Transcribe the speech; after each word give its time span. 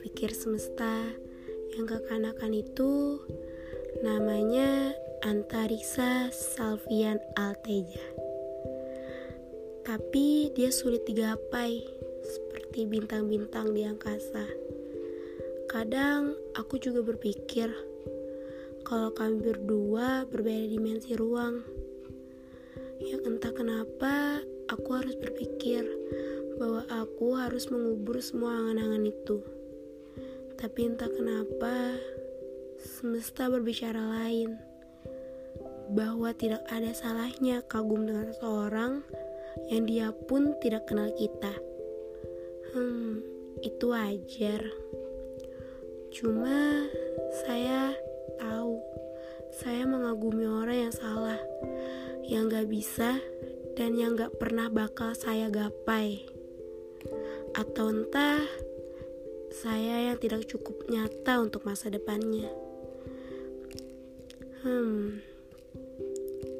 pikir 0.00 0.32
semesta 0.32 1.12
yang 1.76 1.84
kekanakan 1.84 2.56
itu 2.56 3.20
namanya 4.00 4.96
Antariksa 5.20 6.32
Salvian 6.32 7.20
Alteja. 7.36 8.00
Tapi 9.84 10.48
dia 10.56 10.72
sulit 10.72 11.04
digapai 11.04 11.84
seperti 12.24 12.88
bintang-bintang 12.88 13.76
di 13.76 13.84
angkasa. 13.84 14.48
Kadang 15.68 16.32
aku 16.56 16.80
juga 16.80 17.04
berpikir 17.04 17.68
kalau 18.88 19.12
kami 19.12 19.44
berdua 19.44 20.24
berbeda 20.32 20.64
dimensi 20.64 21.12
ruang. 21.12 21.60
Yang 23.04 23.20
entah 23.28 23.52
kenapa 23.52 24.40
aku 24.72 24.88
harus 24.96 25.12
berpikir 25.20 25.84
bahwa 26.56 26.88
aku 26.88 27.36
harus 27.36 27.68
mengubur 27.68 28.16
semua 28.24 28.56
angan-angan 28.56 29.04
itu. 29.04 29.59
Tapi 30.60 30.80
entah 30.92 31.08
kenapa 31.08 31.96
semesta 32.76 33.48
berbicara 33.48 33.96
lain 33.96 34.60
bahwa 35.96 36.30
tidak 36.36 36.60
ada 36.68 36.92
salahnya 36.92 37.64
kagum 37.64 38.04
dengan 38.04 38.28
seseorang 38.30 39.00
yang 39.72 39.88
dia 39.88 40.08
pun 40.12 40.54
tidak 40.60 40.84
kenal 40.84 41.08
kita. 41.16 41.56
Hmm, 42.76 43.24
itu 43.64 43.88
wajar. 43.88 44.62
Cuma 46.12 46.86
saya 47.48 47.96
tahu 48.36 48.78
saya 49.50 49.82
mengagumi 49.88 50.46
orang 50.46 50.88
yang 50.88 50.94
salah, 50.94 51.40
yang 52.22 52.46
gak 52.46 52.70
bisa 52.70 53.18
dan 53.74 53.98
yang 53.98 54.14
gak 54.14 54.38
pernah 54.38 54.70
bakal 54.70 55.16
saya 55.16 55.50
gapai. 55.50 56.22
Atau 57.58 57.90
entah 57.90 58.38
saya 59.50 60.10
yang 60.10 60.18
tidak 60.22 60.46
cukup 60.46 60.86
nyata 60.86 61.42
untuk 61.42 61.66
masa 61.66 61.90
depannya. 61.90 62.46
Hmm, 64.62 65.18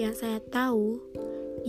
yang 0.00 0.16
saya 0.16 0.40
tahu, 0.40 1.02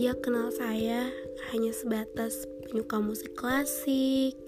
dia 0.00 0.16
kenal 0.16 0.48
saya 0.48 1.12
hanya 1.52 1.76
sebatas 1.76 2.48
penyuka 2.64 3.02
musik 3.02 3.36
klasik, 3.36 4.38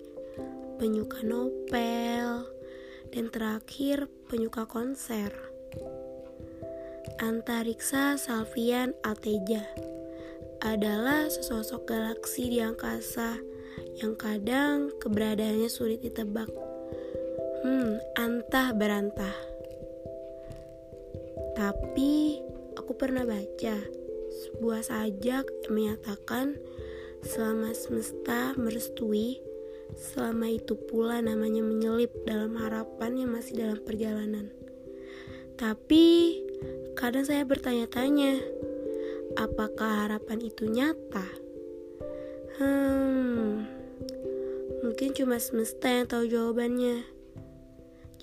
penyuka 0.80 1.20
novel, 1.20 2.48
dan 3.12 3.28
terakhir 3.28 4.08
penyuka 4.32 4.64
konser. 4.64 5.34
Antariksa 7.20 8.16
Salvian 8.16 8.96
Alteja 9.04 9.62
adalah 10.62 11.26
sesosok 11.26 11.90
galaksi 11.90 12.48
di 12.48 12.58
angkasa 12.62 13.51
yang 14.00 14.16
kadang 14.16 14.94
keberadaannya 15.02 15.68
sulit 15.68 16.00
ditebak. 16.00 16.48
Hmm, 17.66 17.98
antah 18.16 18.72
berantah. 18.72 19.36
Tapi 21.52 22.40
aku 22.78 22.92
pernah 22.96 23.26
baca 23.28 23.76
sebuah 24.32 24.80
sajak 24.80 25.44
yang 25.68 25.72
menyatakan 25.72 26.56
selama 27.22 27.76
semesta 27.76 28.56
merestui 28.56 29.52
Selama 29.92 30.48
itu 30.48 30.72
pula 30.72 31.20
namanya 31.20 31.60
menyelip 31.60 32.12
dalam 32.24 32.56
harapan 32.56 33.24
yang 33.24 33.30
masih 33.36 33.60
dalam 33.60 33.80
perjalanan. 33.84 34.48
Tapi 35.60 36.40
kadang 36.96 37.28
saya 37.28 37.44
bertanya-tanya, 37.44 38.40
apakah 39.36 40.08
harapan 40.08 40.48
itu 40.48 40.64
nyata? 40.64 41.28
Hmm, 42.56 43.68
mungkin 44.82 45.14
cuma 45.14 45.38
semesta 45.38 45.86
yang 45.86 46.10
tahu 46.10 46.26
jawabannya. 46.26 47.06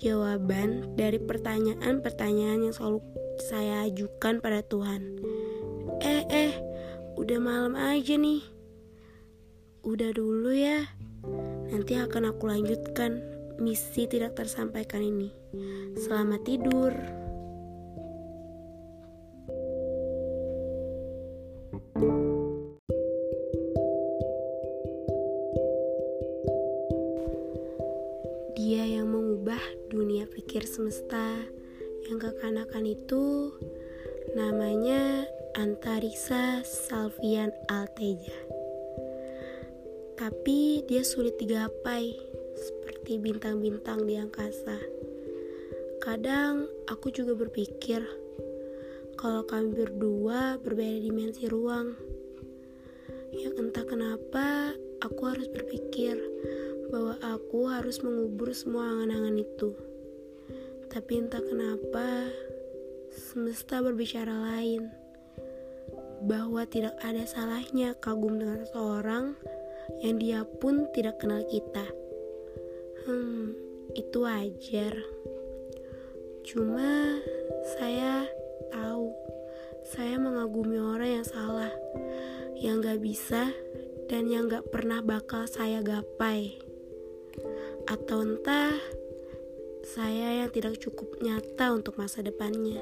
Jawaban 0.00 0.96
dari 0.96 1.20
pertanyaan-pertanyaan 1.20 2.68
yang 2.68 2.74
selalu 2.76 3.04
saya 3.40 3.84
ajukan 3.88 4.40
pada 4.40 4.64
Tuhan. 4.64 5.20
Eh, 6.00 6.24
eh, 6.28 6.52
udah 7.16 7.38
malam 7.40 7.76
aja 7.76 8.16
nih. 8.16 8.44
Udah 9.84 10.12
dulu 10.12 10.52
ya. 10.52 10.88
Nanti 11.68 11.96
akan 11.96 12.32
aku 12.32 12.48
lanjutkan 12.48 13.20
misi 13.60 14.08
tidak 14.08 14.36
tersampaikan 14.36 15.04
ini. 15.04 15.28
Selamat 15.96 16.44
tidur. 16.48 16.92
Dia 28.60 28.84
yang 28.84 29.08
mengubah 29.08 29.88
dunia 29.88 30.28
pikir 30.28 30.68
semesta 30.68 31.40
yang 32.12 32.20
kekanakan 32.20 32.92
itu 32.92 33.56
namanya 34.36 35.24
Antariksa 35.56 36.60
Salvian 36.60 37.56
Alteja 37.72 38.36
tapi 40.20 40.84
dia 40.84 41.00
sulit 41.00 41.40
digapai 41.40 42.12
seperti 42.52 43.16
bintang-bintang 43.16 44.04
di 44.04 44.20
angkasa. 44.20 44.76
Kadang 46.04 46.68
aku 46.84 47.08
juga 47.08 47.32
berpikir 47.32 48.04
kalau 49.16 49.40
kami 49.48 49.72
berdua 49.72 50.60
berbeda 50.60 51.00
dimensi 51.00 51.48
ruang. 51.48 51.96
Yang 53.32 53.64
entah 53.64 53.88
kenapa 53.88 54.76
aku 55.00 55.22
harus 55.24 55.48
berpikir 55.48 56.19
harus 57.80 58.04
mengubur 58.04 58.52
semua 58.52 58.92
angan-angan 58.92 59.40
itu. 59.40 59.72
Tapi 60.92 61.12
entah 61.16 61.40
kenapa 61.40 62.28
semesta 63.08 63.80
berbicara 63.80 64.36
lain 64.36 64.92
bahwa 66.28 66.68
tidak 66.68 66.92
ada 67.00 67.24
salahnya 67.24 67.96
kagum 67.96 68.36
dengan 68.36 68.60
seseorang 68.68 69.32
yang 70.04 70.20
dia 70.20 70.44
pun 70.44 70.92
tidak 70.92 71.24
kenal 71.24 71.40
kita. 71.48 71.88
Hmm, 73.08 73.56
itu 73.96 74.28
wajar. 74.28 74.92
Cuma 76.44 77.16
saya 77.80 78.28
tahu 78.68 79.08
saya 79.88 80.20
mengagumi 80.20 80.76
orang 80.76 81.24
yang 81.24 81.26
salah, 81.26 81.72
yang 82.60 82.84
gak 82.84 83.00
bisa 83.00 83.48
dan 84.12 84.28
yang 84.28 84.52
gak 84.52 84.68
pernah 84.68 85.00
bakal 85.00 85.48
saya 85.48 85.80
gapai. 85.80 86.69
Atau 87.90 88.22
entah 88.22 88.78
saya 89.82 90.46
yang 90.46 90.50
tidak 90.54 90.78
cukup 90.78 91.18
nyata 91.18 91.74
untuk 91.74 91.98
masa 91.98 92.22
depannya. 92.22 92.78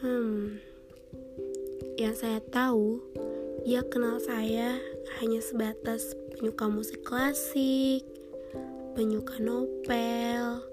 Hmm, 0.00 0.56
yang 2.00 2.16
saya 2.16 2.40
tahu 2.40 3.04
ia 3.68 3.84
kenal 3.84 4.16
saya 4.22 4.80
hanya 5.20 5.40
sebatas 5.44 6.16
penyuka 6.32 6.68
musik 6.72 7.04
klasik, 7.04 8.00
penyuka 8.96 9.36
novel, 9.44 10.64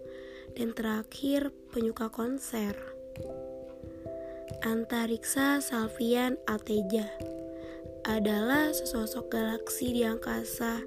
dan 0.53 0.69
terakhir 0.72 1.50
penyuka 1.73 2.07
konser. 2.07 2.78
Antariksa 4.63 5.59
Salvian 5.59 6.39
Alteja 6.47 7.09
adalah 8.07 8.72
sesosok 8.72 9.31
galaksi 9.33 9.91
di 9.91 10.03
angkasa 10.07 10.83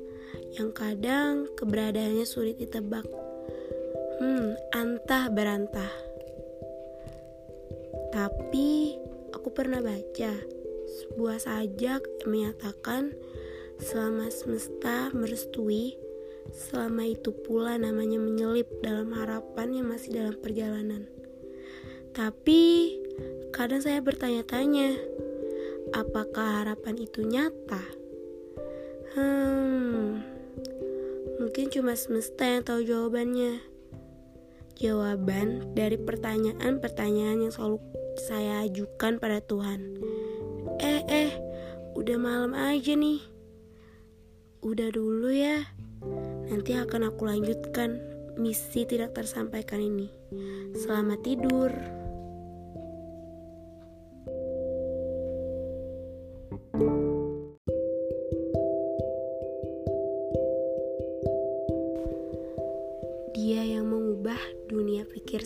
yang 0.57 0.73
kadang 0.73 1.51
keberadaannya 1.57 2.25
sulit 2.25 2.57
ditebak. 2.61 3.05
Hmm, 4.17 4.57
antah 4.73 5.29
berantah. 5.29 5.93
Tapi 8.15 8.97
aku 9.37 9.49
pernah 9.53 9.85
baca 9.85 10.33
sebuah 10.87 11.37
sajak 11.37 12.01
menyatakan 12.25 13.13
selama 13.77 14.33
semesta 14.33 15.13
merestui, 15.13 16.01
selama 16.49 17.05
itu 17.05 17.35
pula 17.45 17.77
namanya 17.77 18.17
menyelip 18.17 18.71
dalam 18.81 19.13
harapan 19.13 19.83
yang 19.83 19.87
masih 19.93 20.17
dalam 20.17 20.37
perjalanan. 20.41 21.05
Tapi 22.17 22.97
kadang 23.53 23.85
saya 23.85 24.01
bertanya-tanya, 24.01 24.97
apakah 25.93 26.65
harapan 26.65 27.05
itu 27.05 27.21
nyata? 27.21 28.06
Hmm, 29.15 30.25
mungkin 31.39 31.71
cuma 31.71 31.95
semesta 31.95 32.43
yang 32.43 32.67
tahu 32.67 32.83
jawabannya. 32.83 33.63
Jawaban 34.77 35.73
dari 35.73 35.97
pertanyaan-pertanyaan 35.97 37.47
yang 37.47 37.53
selalu 37.53 37.79
saya 38.19 38.67
ajukan 38.67 39.21
pada 39.23 39.39
Tuhan. 39.45 40.01
Eh, 40.83 41.01
eh, 41.07 41.31
udah 41.97 42.19
malam 42.19 42.53
aja 42.53 42.93
nih. 42.93 43.23
Udah 44.65 44.89
dulu 44.91 45.31
ya. 45.31 45.65
Nanti 46.51 46.75
akan 46.77 47.13
aku 47.13 47.29
lanjutkan 47.29 48.03
misi 48.37 48.85
tidak 48.85 49.17
tersampaikan 49.17 49.81
ini. 49.81 50.13
Selamat 50.77 51.25
tidur. 51.25 51.73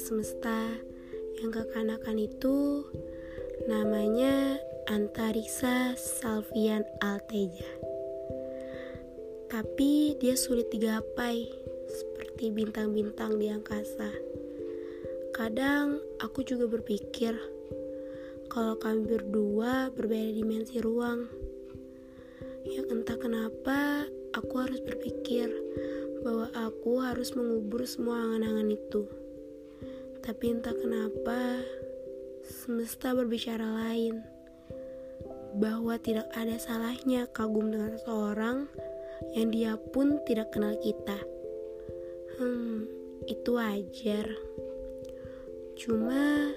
Semesta 0.01 0.73
yang 1.45 1.53
kekanakan 1.53 2.17
itu 2.17 2.89
namanya 3.69 4.57
Antariksa 4.89 5.93
Salvian 5.93 6.89
Alteja. 7.05 7.69
Tapi 9.53 10.17
dia 10.17 10.41
sulit 10.41 10.73
digapai 10.73 11.45
seperti 11.85 12.49
bintang-bintang 12.49 13.37
di 13.37 13.53
angkasa. 13.53 14.09
Kadang 15.37 16.01
aku 16.25 16.49
juga 16.49 16.65
berpikir 16.65 17.37
kalau 18.49 18.81
kami 18.81 19.05
berdua 19.05 19.93
berbeda 19.93 20.33
dimensi 20.33 20.81
ruang. 20.81 21.29
Yang 22.65 22.87
entah 22.89 23.19
kenapa 23.21 24.09
aku 24.33 24.65
harus 24.65 24.81
berpikir 24.81 25.53
bahwa 26.25 26.49
aku 26.57 27.05
harus 27.05 27.37
mengubur 27.37 27.85
semua 27.85 28.17
angan-angan 28.25 28.73
itu. 28.73 29.20
Tapi 30.21 30.45
entah 30.53 30.77
kenapa 30.77 31.65
semesta 32.45 33.17
berbicara 33.17 33.65
lain 33.65 34.21
bahwa 35.59 35.99
tidak 35.99 36.31
ada 36.37 36.57
salahnya 36.61 37.27
kagum 37.35 37.75
dengan 37.75 37.99
seseorang 37.99 38.71
yang 39.35 39.49
dia 39.51 39.73
pun 39.77 40.23
tidak 40.25 40.55
kenal 40.55 40.77
kita. 40.79 41.19
Hmm, 42.39 42.87
itu 43.29 43.51
wajar. 43.57 44.27
Cuma 45.77 46.53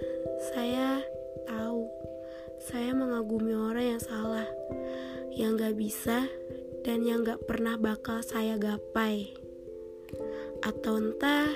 saya 0.51 0.99
tahu 1.47 1.87
saya 2.63 2.95
mengagumi 2.95 3.51
orang 3.51 3.95
yang 3.95 4.01
salah, 4.03 4.47
yang 5.35 5.59
gak 5.59 5.75
bisa, 5.75 6.31
dan 6.87 7.03
yang 7.03 7.23
gak 7.27 7.43
pernah 7.43 7.75
bakal 7.75 8.23
saya 8.23 8.55
gapai. 8.55 9.35
Atau 10.63 10.95
entah, 10.95 11.51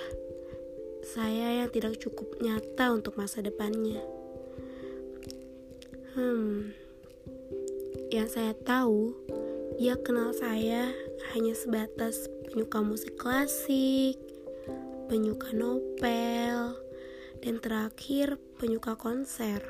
saya 1.17 1.65
yang 1.65 1.73
tidak 1.73 1.97
cukup 1.97 2.29
nyata 2.37 2.93
untuk 2.93 3.17
masa 3.17 3.41
depannya. 3.41 3.97
Hmm, 6.13 6.77
yang 8.13 8.29
saya 8.29 8.53
tahu, 8.53 9.17
dia 9.81 9.97
kenal 9.97 10.29
saya 10.37 10.93
hanya 11.33 11.57
sebatas 11.57 12.29
penyuka 12.45 12.85
musik 12.85 13.17
klasik, 13.17 14.21
penyuka 15.09 15.57
novel, 15.57 16.77
dan 17.41 17.57
terakhir 17.65 18.37
penyuka 18.61 18.93
konser. 18.93 19.65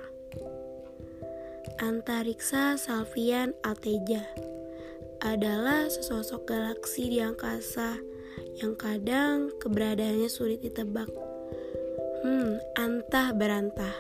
Antariksa 1.80 2.76
Salvian 2.76 3.56
Alteja 3.64 4.28
adalah 5.24 5.88
sesosok 5.88 6.44
galaksi 6.44 7.08
di 7.08 7.24
angkasa 7.24 7.96
yang 8.60 8.76
kadang 8.76 9.48
keberadaannya 9.64 10.28
sulit 10.28 10.60
ditebak. 10.60 11.27
Hmm, 12.26 12.58
antah 12.74 13.30
berantah. 13.38 13.94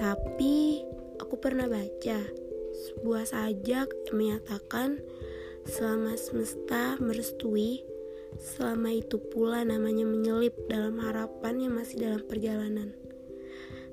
Tapi 0.00 0.80
aku 1.20 1.36
pernah 1.36 1.68
baca 1.68 2.18
sebuah 2.72 3.28
sajak 3.28 3.88
yang 4.08 4.16
menyatakan 4.16 5.04
selama 5.68 6.16
semesta 6.16 6.96
merestui, 6.96 7.84
selama 8.40 8.96
itu 8.96 9.20
pula 9.20 9.60
namanya 9.60 10.08
menyelip 10.08 10.56
dalam 10.72 10.96
harapan 11.04 11.68
yang 11.68 11.76
masih 11.76 12.00
dalam 12.00 12.24
perjalanan. 12.24 12.96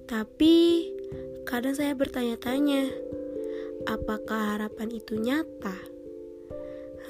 Tapi 0.08 0.88
kadang 1.44 1.76
saya 1.76 1.92
bertanya-tanya, 1.92 2.88
apakah 3.84 4.56
harapan 4.56 4.96
itu 4.96 5.20
nyata? 5.20 5.76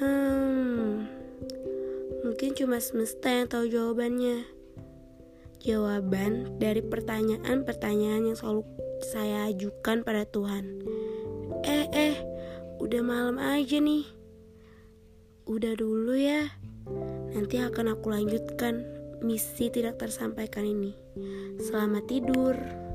Hmm, 0.02 1.06
mungkin 2.26 2.50
cuma 2.58 2.82
semesta 2.82 3.30
yang 3.30 3.46
tahu 3.46 3.70
jawabannya. 3.70 4.57
Jawaban 5.58 6.58
dari 6.62 6.78
pertanyaan-pertanyaan 6.80 8.30
yang 8.30 8.38
selalu 8.38 8.62
saya 9.02 9.50
ajukan 9.50 10.06
pada 10.06 10.22
Tuhan. 10.26 10.86
Eh, 11.66 11.86
eh, 11.90 12.14
udah 12.78 13.02
malam 13.02 13.36
aja 13.42 13.82
nih. 13.82 14.06
Udah 15.50 15.74
dulu 15.74 16.14
ya. 16.14 16.46
Nanti 17.34 17.58
akan 17.58 17.98
aku 17.98 18.14
lanjutkan 18.14 18.86
misi 19.20 19.66
tidak 19.68 19.98
tersampaikan 19.98 20.62
ini. 20.62 20.94
Selamat 21.58 22.06
tidur. 22.06 22.87